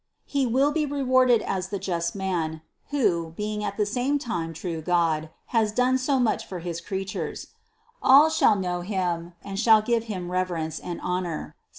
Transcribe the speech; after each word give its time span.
He 0.25 0.47
will 0.47 0.71
be 0.71 0.83
rewarded 0.83 1.43
as 1.43 1.69
the 1.69 1.77
Just 1.77 2.15
man, 2.15 2.63
who, 2.89 3.33
being 3.37 3.63
at 3.63 3.77
the 3.77 3.85
same 3.85 4.17
time 4.17 4.51
true 4.51 4.81
God, 4.81 5.29
has 5.53 5.71
done 5.71 5.99
so 5.99 6.17
much 6.19 6.43
for 6.43 6.57
his 6.57 6.81
creatures; 6.81 7.53
all 8.01 8.27
shall 8.31 8.55
know 8.55 8.81
Him 8.81 9.33
and 9.43 9.59
shall 9.59 9.83
give 9.83 10.05
Him 10.05 10.31
reverence 10.31 10.79
and 10.79 10.99
hon 11.01 11.27
or 11.27 11.47
(Ps. 11.55 11.63